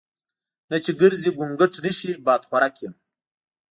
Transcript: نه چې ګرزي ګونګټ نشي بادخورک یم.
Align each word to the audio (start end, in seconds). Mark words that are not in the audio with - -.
نه 0.69 0.77
چې 0.83 0.91
ګرزي 0.99 1.29
ګونګټ 1.37 1.73
نشي 1.83 2.11
بادخورک 2.25 2.75
یم. 2.83 2.93